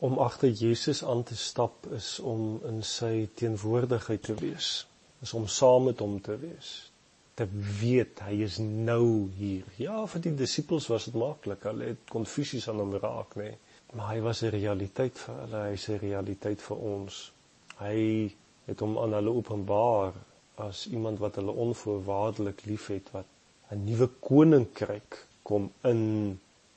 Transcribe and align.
Om 0.00 0.18
agter 0.18 0.48
Jesus 0.48 1.02
aan 1.04 1.22
te 1.28 1.36
stap 1.36 1.86
is 1.96 2.18
om 2.24 2.60
in 2.68 2.80
sy 2.82 3.28
teenwoordigheid 3.36 4.22
te 4.22 4.34
wees. 4.40 4.70
Is 5.20 5.34
om 5.36 5.46
saam 5.46 5.90
met 5.90 6.00
hom 6.00 6.20
te 6.24 6.38
wees. 6.40 6.70
Te 7.36 7.44
weet 7.80 8.22
hy 8.24 8.38
is 8.46 8.56
nou 8.62 9.28
hier. 9.36 9.66
Ja, 9.76 10.06
vir 10.08 10.24
die 10.24 10.32
disippels 10.38 10.88
was 10.92 11.10
dit 11.10 11.18
maklik. 11.20 11.66
Hulle 11.68 11.92
het 11.92 12.08
konfusies 12.12 12.68
aan 12.72 12.80
hom 12.80 12.96
raak, 12.96 13.36
nê. 13.36 13.50
Nee. 13.52 13.58
Maar 13.92 14.14
hy 14.14 14.20
was 14.24 14.42
'n 14.42 14.54
realiteit 14.54 15.18
vir 15.18 15.34
hulle, 15.42 15.60
hy's 15.68 15.88
'n 15.88 15.98
realiteit 15.98 16.60
vir 16.62 16.76
ons. 16.76 17.32
Hy 17.78 18.30
het 18.66 18.80
hom 18.80 18.98
aan 18.98 19.12
hulle 19.18 19.32
openbaar 19.34 20.12
as 20.54 20.86
iemand 20.86 21.18
wat 21.18 21.34
hulle 21.40 21.52
onvoorwaardelik 21.64 22.64
liefhet 22.64 23.10
wat 23.12 23.26
'n 23.70 23.84
nuwe 23.84 24.08
koninkryk 24.20 25.26
kom 25.42 25.72
in 25.84 26.02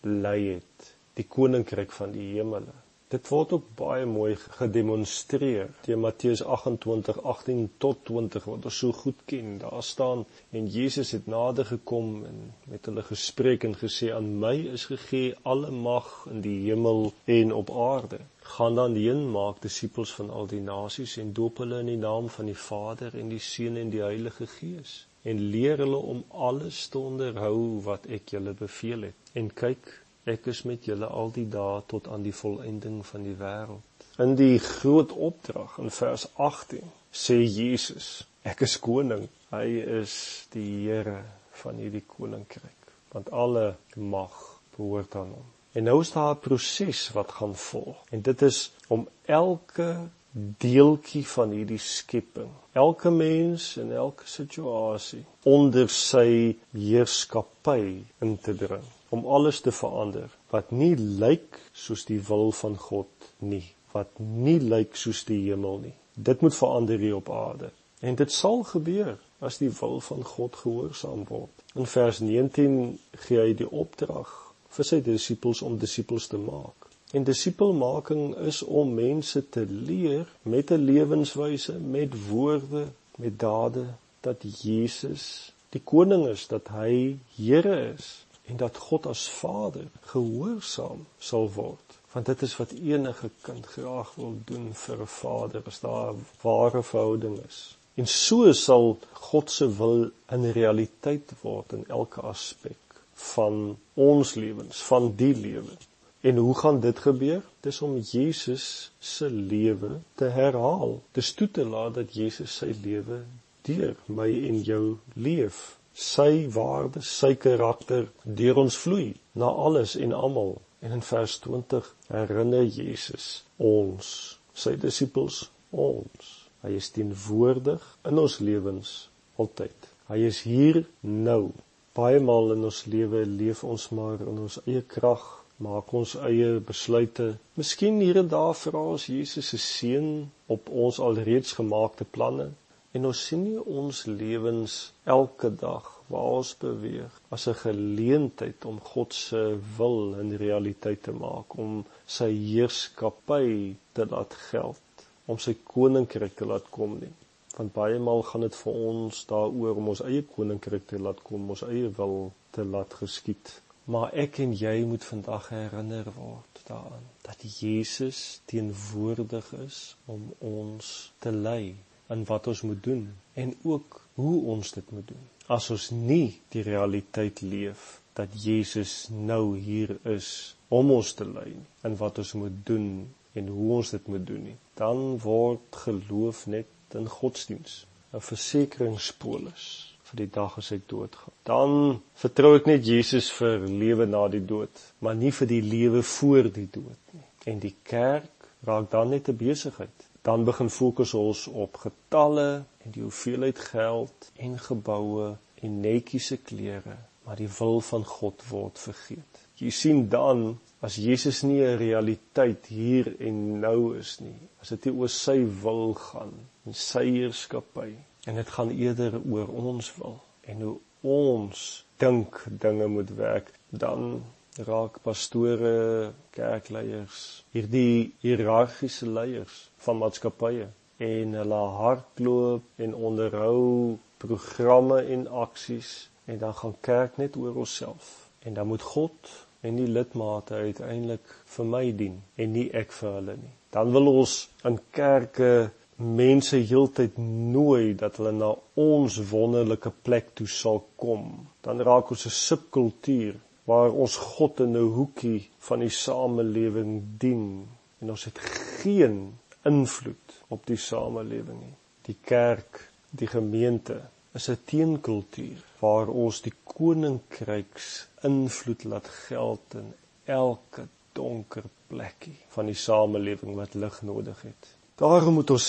lei 0.00 0.40
het 0.54 0.94
die 1.14 1.26
koninkryk 1.36 1.92
van 1.92 2.12
die 2.12 2.28
hemele 2.34 2.74
dit 3.12 3.28
word 3.28 3.50
ook 3.52 3.64
baie 3.76 4.04
mooi 4.08 4.32
gedemonstreer 4.56 5.68
teen 5.84 6.00
Matteus 6.00 6.42
28:18 6.42 7.66
tot 7.84 7.98
20 8.08 8.46
wat 8.48 8.68
ons 8.70 8.78
so 8.82 8.92
goed 9.00 9.18
ken. 9.32 9.58
Daar 9.60 9.82
staan 9.82 10.24
en 10.50 10.66
Jesus 10.76 11.10
het 11.16 11.26
nader 11.26 11.68
gekom 11.68 12.24
en 12.24 12.38
met 12.72 12.88
hulle 12.88 13.04
gespreek 13.08 13.64
en 13.68 13.76
gesê 13.82 14.12
aan 14.16 14.30
my 14.44 14.54
is 14.78 14.86
gegee 14.92 15.34
alle 15.42 15.70
mag 15.70 16.08
in 16.30 16.40
die 16.40 16.58
hemel 16.70 17.12
en 17.24 17.52
op 17.52 17.70
aarde. 17.88 18.20
Gaan 18.56 18.74
dan 18.80 18.94
heen 18.94 19.30
maak 19.30 19.60
disippels 19.62 20.14
van 20.14 20.30
al 20.30 20.46
die 20.46 20.64
nasies 20.64 21.16
en 21.16 21.32
doop 21.32 21.60
hulle 21.64 21.80
in 21.84 21.92
die 21.92 22.02
naam 22.08 22.28
van 22.28 22.48
die 22.48 22.60
Vader 22.68 23.18
en 23.18 23.28
die 23.28 23.44
Seun 23.52 23.76
en 23.76 23.90
die 23.90 24.02
Heilige 24.02 24.46
Gees. 24.46 25.06
En 25.22 25.38
leer 25.54 25.84
hulle 25.84 26.00
om 26.14 26.24
alles 26.28 26.86
te 26.88 26.98
onderhou 26.98 27.82
wat 27.84 28.08
ek 28.08 28.32
julle 28.34 28.56
beveel 28.58 29.10
het. 29.10 29.30
En 29.38 29.52
kyk, 29.54 29.92
ek 30.24 30.46
is 30.52 30.62
met 30.68 30.84
julle 30.86 31.06
al 31.06 31.32
die 31.34 31.48
dae 31.50 31.82
tot 31.90 32.08
aan 32.08 32.22
die 32.22 32.34
volëinding 32.34 33.00
van 33.06 33.24
die 33.26 33.36
wêreld. 33.38 34.06
In 34.22 34.36
die 34.38 34.58
groot 34.58 35.12
opdrag 35.12 35.78
in 35.82 35.90
vers 35.90 36.26
18 36.36 36.84
sê 37.12 37.38
Jesus, 37.42 38.26
ek 38.46 38.62
is 38.66 38.78
koning. 38.82 39.28
Hy 39.52 39.66
is 40.00 40.14
die 40.52 40.86
Here 40.86 41.22
van 41.62 41.80
hierdie 41.82 42.04
koninkryk, 42.06 42.92
want 43.12 43.32
alle 43.32 43.74
mag 43.96 44.36
behoort 44.76 45.16
aan 45.16 45.34
hom. 45.36 45.50
En 45.72 45.88
nou 45.88 46.00
is 46.00 46.12
daar 46.12 46.34
'n 46.34 46.44
proses 46.44 47.10
wat 47.16 47.32
gaan 47.32 47.54
volg. 47.56 47.96
En 48.10 48.22
dit 48.22 48.42
is 48.42 48.72
om 48.88 49.08
elke 49.24 50.08
deeltjie 50.32 51.24
van 51.28 51.50
hierdie 51.52 51.80
skepping. 51.80 52.48
Elke 52.72 53.10
mens 53.10 53.76
in 53.76 53.92
elke 53.92 54.24
situasie 54.28 55.24
onder 55.44 55.90
sy 55.92 56.56
heerskappy 56.72 58.00
in 58.24 58.38
te 58.40 58.54
dring 58.56 58.84
om 59.12 59.26
alles 59.28 59.60
te 59.60 59.72
verander 59.76 60.32
wat 60.52 60.70
nie 60.72 60.94
lyk 60.96 61.58
soos 61.76 62.06
die 62.08 62.20
wil 62.28 62.52
van 62.56 62.78
God 62.80 63.28
nie, 63.44 63.66
wat 63.92 64.20
nie 64.20 64.56
lyk 64.60 64.96
soos 64.96 65.20
die 65.28 65.42
hemel 65.50 65.82
nie. 65.82 65.96
Dit 66.14 66.40
moet 66.40 66.56
verander 66.56 66.98
hier 66.98 67.18
op 67.18 67.28
aarde. 67.30 67.68
En 68.00 68.16
dit 68.16 68.32
sal 68.32 68.64
gebeur 68.64 69.18
as 69.44 69.58
die 69.60 69.70
wil 69.80 70.00
van 70.00 70.24
God 70.24 70.56
gehoorsaam 70.56 71.26
word. 71.28 71.52
In 71.76 71.86
vers 71.86 72.22
19 72.24 72.78
gee 73.26 73.40
hy 73.40 73.52
die 73.58 73.68
opdrag 73.68 74.32
vir 74.72 74.88
sy 74.88 75.02
disippels 75.04 75.60
om 75.66 75.76
disippels 75.80 76.30
te 76.32 76.40
maak. 76.40 76.81
En 77.12 77.24
disipelmaking 77.24 78.36
is 78.36 78.62
om 78.62 78.94
mense 78.94 79.48
te 79.48 79.66
leer 79.68 80.28
met 80.42 80.70
'n 80.70 80.84
lewenswyse, 80.90 81.72
met 81.78 82.28
woorde, 82.28 82.84
met 83.16 83.38
dade 83.38 83.86
dat 84.20 84.62
Jesus 84.62 85.52
die 85.68 85.82
koning 85.84 86.26
is, 86.28 86.46
dat 86.46 86.68
hy 86.68 87.18
Here 87.36 87.92
is 87.94 88.24
en 88.46 88.56
dat 88.56 88.76
God 88.76 89.06
as 89.06 89.28
Vader 89.28 89.88
gehoorsaam 90.00 91.06
sal 91.18 91.50
word. 91.52 91.98
Want 92.12 92.26
dit 92.26 92.42
is 92.42 92.56
wat 92.56 92.70
enige 92.70 93.30
kind 93.40 93.66
graag 93.66 94.14
wil 94.14 94.34
doen 94.44 94.72
vir 94.74 95.00
'n 95.00 95.06
vader 95.06 95.62
as 95.66 95.80
daar 95.80 96.12
'n 96.12 96.26
ware 96.42 96.82
verhouding 96.82 97.38
is. 97.48 97.76
En 97.94 98.06
so 98.06 98.52
sal 98.52 98.98
God 99.12 99.50
se 99.50 99.76
wil 99.76 100.10
in 100.30 100.50
realiteit 100.50 101.32
word 101.40 101.72
in 101.72 101.84
elke 101.88 102.20
aspek 102.20 103.00
van 103.14 103.78
ons 103.94 104.34
lewens, 104.34 104.82
van 104.82 105.12
die 105.16 105.34
lewe. 105.34 105.76
En 106.22 106.36
hoe 106.36 106.54
gaan 106.54 106.80
dit 106.80 106.98
gebeur? 106.98 107.42
Dis 107.60 107.80
om 107.82 107.96
Jesus 107.98 108.92
se 108.98 109.30
lewe 109.30 110.00
te 110.14 110.24
herhaal. 110.24 111.02
Dis 111.12 111.34
toe 111.34 111.50
te 111.50 111.64
laat 111.66 111.94
dat 111.94 112.14
Jesus 112.14 112.56
sy 112.60 112.68
lewe 112.82 113.24
deur 113.66 113.96
my 114.06 114.28
en 114.30 114.60
jou 114.62 114.84
leef. 115.14 115.80
Sy 115.92 116.46
waardes, 116.54 117.10
sy 117.10 117.32
karakter 117.34 118.06
deur 118.22 118.62
ons 118.62 118.78
vloei 118.84 119.16
na 119.34 119.50
alles 119.50 119.96
en 119.98 120.14
almal. 120.14 120.54
En 120.78 120.94
in 120.94 121.02
vers 121.02 121.36
20 121.42 121.90
herinner 122.14 122.70
Jesus 122.70 123.42
ons, 123.58 124.14
sy 124.54 124.76
disippels, 124.78 125.42
ons. 125.74 126.32
Hy 126.62 126.76
is 126.78 126.94
teenwoordig 126.94 127.82
in 128.06 128.22
ons 128.22 128.38
lewens 128.38 128.94
altyd. 129.42 129.90
Hy 130.06 130.22
is 130.30 130.44
hier 130.46 130.84
nou. 131.02 131.50
Baie 131.98 132.22
maal 132.22 132.54
in 132.54 132.70
ons 132.70 132.84
lewe 132.86 133.26
leef 133.26 133.66
ons 133.66 133.90
maar 133.90 134.22
in 134.22 134.44
ons 134.46 134.62
eie 134.68 134.86
krag 134.86 135.41
maak 135.66 135.92
ons 136.00 136.14
eie 136.28 136.50
besluite. 136.70 137.28
Miskien 137.60 138.00
hier 138.00 138.18
en 138.22 138.32
daar 138.32 138.54
vra 138.64 138.82
ons 138.94 139.06
Jesus 139.06 139.52
se 139.52 139.60
seën 139.66 140.08
op 140.56 140.72
ons 140.86 140.98
alreeds 141.08 141.58
gemaakte 141.60 142.08
planne 142.16 142.50
en 142.96 143.08
ons 143.08 143.20
sien 143.26 143.40
nie 143.40 143.60
ons 143.80 143.98
lewens 144.06 144.72
elke 145.14 145.50
dag 145.60 145.86
waar 146.12 146.34
ons 146.38 146.50
beweeg 146.64 147.14
as 147.36 147.46
'n 147.48 147.60
geleentheid 147.60 148.66
om 148.70 148.80
God 148.92 149.14
se 149.14 149.42
wil 149.78 149.98
in 150.22 150.36
realiteit 150.44 151.02
te 151.02 151.14
maak, 151.24 151.56
om 151.64 151.84
sy 152.06 152.30
heerskappy 152.50 153.76
te 153.94 154.06
laat 154.12 154.34
geld, 154.50 155.06
om 155.26 155.38
sy 155.38 155.54
koninkryk 155.74 156.36
te 156.36 156.46
laat 156.52 156.68
kom 156.70 156.98
nie. 157.00 157.14
Want 157.56 157.72
baie 157.72 157.98
maal 157.98 158.22
gaan 158.22 158.40
dit 158.40 158.56
vir 158.62 158.72
ons 158.90 159.24
daaroor 159.32 159.76
om 159.76 159.88
ons 159.88 160.04
eie 160.10 160.22
koninkryk 160.36 160.86
te 160.86 160.98
laat 160.98 161.20
kom, 161.22 161.50
ons 161.50 161.62
eie 161.62 161.88
wil 162.00 162.32
te 162.50 162.64
laat 162.64 162.92
geskied. 163.00 163.60
Maar 163.84 164.12
ek 164.14 164.38
en 164.38 164.52
jy 164.54 164.84
moet 164.86 165.04
vandag 165.04 165.48
herinner 165.50 166.06
word 166.14 166.60
daaraan 166.68 167.06
dat 167.26 167.40
Jesus 167.42 168.40
teenwoordig 168.44 169.52
is 169.58 169.96
om 170.06 170.28
ons 170.38 171.12
te 171.18 171.32
lei 171.32 171.74
in 172.14 172.22
wat 172.28 172.46
ons 172.46 172.62
moet 172.62 172.82
doen 172.84 173.08
en 173.34 173.54
ook 173.62 173.98
hoe 174.14 174.36
ons 174.54 174.72
dit 174.72 174.90
moet 174.90 175.08
doen. 175.08 175.24
As 175.46 175.70
ons 175.74 175.90
nie 175.90 176.38
die 176.54 176.62
realiteit 176.62 177.42
leef 177.42 178.00
dat 178.14 178.30
Jesus 178.44 179.08
nou 179.10 179.58
hier 179.58 179.96
is 180.14 180.54
om 180.68 180.94
ons 180.94 181.14
te 181.18 181.26
lei 181.26 181.56
in 181.82 181.96
wat 181.98 182.22
ons 182.22 182.32
moet 182.38 182.62
doen 182.66 182.88
en 183.34 183.48
hoe 183.48 183.70
ons 183.80 183.90
dit 183.90 184.06
moet 184.14 184.26
doen 184.26 184.44
nie, 184.52 184.58
dan 184.78 185.18
word 185.26 185.82
geloof 185.86 186.46
net 186.46 186.70
'n 186.94 187.08
godsdiens, 187.18 187.86
'n 188.12 188.20
versekeringspolis 188.30 189.91
vir 190.12 190.26
die 190.26 190.32
dag 190.32 190.58
as 190.60 190.68
ek 190.76 190.84
doodgaan. 190.90 191.34
Dan 191.48 192.00
vertrou 192.20 192.52
ek 192.58 192.68
net 192.68 192.84
Jesus 192.86 193.30
vir 193.32 193.64
lewe 193.64 194.06
na 194.06 194.26
die 194.28 194.44
dood, 194.44 194.82
maar 195.00 195.16
nie 195.16 195.32
vir 195.32 195.48
die 195.48 195.62
lewe 195.64 196.02
voor 196.04 196.50
die 196.52 196.68
dood 196.68 197.14
nie. 197.16 197.24
En 197.48 197.62
die 197.62 197.74
kerk 197.88 198.48
raak 198.68 198.90
dan 198.92 199.10
net 199.10 199.28
'n 199.28 199.36
besigheid. 199.36 200.08
Dan 200.22 200.44
begin 200.44 200.70
fokus 200.70 201.14
ons 201.14 201.46
op 201.48 201.80
getalle 201.84 202.64
en 202.84 202.90
die 202.90 203.02
hoeveelheid 203.02 203.58
geld 203.58 204.30
en 204.36 204.58
geboue 204.58 205.36
en 205.62 205.80
netjiese 205.80 206.36
klere, 206.36 206.96
maar 207.24 207.36
die 207.36 207.50
wil 207.58 207.80
van 207.80 208.04
God 208.04 208.44
word 208.50 208.78
vergeet. 208.78 209.40
Jy 209.56 209.70
sien 209.70 210.08
dan 210.08 210.58
as 210.80 210.96
Jesus 210.96 211.42
nie 211.42 211.62
'n 211.62 211.78
realiteit 211.78 212.66
hier 212.66 213.14
en 213.20 213.60
nou 213.60 213.96
is 213.98 214.20
nie, 214.20 214.48
as 214.60 214.68
dit 214.68 214.84
nie 214.84 214.94
oor 214.94 215.08
sy 215.08 215.38
wil 215.62 215.94
gaan 215.94 216.34
en 216.66 216.74
sy 216.74 217.04
heerskappy 217.10 217.94
En 218.26 218.34
dit 218.38 218.50
gaan 218.50 218.70
eerder 218.70 219.20
oor 219.30 219.48
ons 219.48 219.94
wil. 219.96 220.20
En 220.40 220.60
hoe 220.60 220.76
ons 221.00 221.86
dink 221.96 222.44
dinge 222.50 222.86
moet 222.86 223.10
werk 223.18 223.50
dan 223.68 224.22
raak 224.56 225.00
pastore, 225.02 226.12
kerkleiers, 226.30 227.44
hierdie 227.50 228.12
hiërargiese 228.22 229.08
leiers 229.08 229.70
van 229.86 229.98
maatskappye. 229.98 230.68
En 231.02 231.34
hulle 231.40 231.60
hardloop 231.78 232.84
en 232.86 232.94
onderhou 232.94 233.98
programme 234.22 235.00
en 235.02 235.26
aksies 235.26 236.10
en 236.30 236.38
dan 236.38 236.54
gaan 236.54 236.76
kerk 236.80 237.16
net 237.16 237.36
oor 237.36 237.56
onsself. 237.64 238.30
En 238.38 238.54
dan 238.54 238.66
moet 238.66 238.82
God 238.82 239.32
en 239.60 239.76
die 239.78 239.88
lidmate 239.88 240.54
uiteindelik 240.54 241.34
vir 241.56 241.66
my 241.74 241.84
dien 241.96 242.22
en 242.36 242.54
nie 242.54 242.68
ek 242.70 242.94
vir 243.00 243.18
hulle 243.18 243.36
nie. 243.40 243.54
Dan 243.74 243.90
wil 243.94 244.10
ons 244.12 244.36
in 244.68 244.78
kerke 244.94 245.70
mense 246.02 246.56
heeltyd 246.56 247.16
nooi 247.52 247.94
dat 247.98 248.16
hulle 248.18 248.32
na 248.36 248.50
ons 248.74 249.18
wonderlike 249.30 249.92
plek 250.02 250.34
toe 250.38 250.46
sal 250.46 250.82
kom. 250.96 251.46
Dan 251.64 251.80
raak 251.80 252.10
ons 252.10 252.26
'n 252.26 252.38
subkultuur 252.48 253.34
waar 253.64 253.90
ons 253.90 254.16
God 254.16 254.60
in 254.60 254.76
'n 254.76 254.92
hoekie 254.96 255.48
van 255.58 255.78
die 255.78 255.94
samelewing 256.04 257.02
dien 257.18 257.68
en 258.00 258.10
ons 258.10 258.24
het 258.24 258.38
geen 258.38 259.38
invloed 259.64 260.42
op 260.48 260.66
die 260.66 260.76
samelewing 260.76 261.60
nie. 261.60 261.76
Die 262.02 262.16
kerk, 262.20 262.90
die 263.10 263.26
gemeente 263.26 264.00
is 264.34 264.48
'n 264.48 264.58
teenkultuur 264.64 265.60
waar 265.78 266.08
ons 266.08 266.42
die 266.42 266.54
koninkryks 266.64 268.08
invloed 268.22 268.84
laat 268.84 269.08
geld 269.08 269.74
in 269.74 269.94
elke 270.24 270.86
donker 271.12 271.64
plekkie 271.86 272.38
van 272.48 272.66
die 272.66 272.74
samelewing 272.74 273.54
wat 273.54 273.74
lig 273.74 274.02
nodig 274.02 274.42
het. 274.42 274.81
Daarom 275.02 275.34
moet 275.34 275.50
ons 275.50 275.68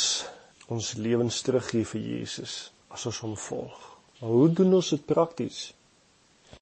ons 0.74 0.88
lewens 1.02 1.42
teruggee 1.42 1.86
vir 1.90 2.02
Jesus 2.02 2.52
as 2.94 3.06
ons 3.10 3.20
hom 3.26 3.34
volg. 3.48 3.80
Maar 4.20 4.30
hoe 4.30 4.50
doen 4.60 4.76
ons 4.78 4.90
dit 4.94 5.06
prakties? 5.10 5.58